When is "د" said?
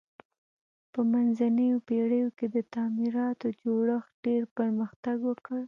2.55-2.57